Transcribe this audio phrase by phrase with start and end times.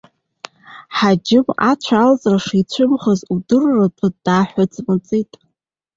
[0.97, 5.31] Ҳаџьым ацәа алҵра шицәымӷыз удырратәа дааҳәцымцит.